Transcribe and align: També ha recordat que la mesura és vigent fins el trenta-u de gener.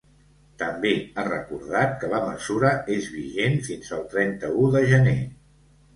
També 0.61 0.93
ha 1.15 1.25
recordat 1.27 1.93
que 2.03 2.09
la 2.13 2.21
mesura 2.29 2.73
és 2.97 3.11
vigent 3.19 3.61
fins 3.69 3.93
el 3.99 4.03
trenta-u 4.15 4.69
de 4.79 4.87
gener. 4.95 5.19